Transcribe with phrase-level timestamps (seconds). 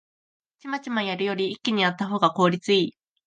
[0.57, 2.97] チマチマやるより一気にやったほうが効率いい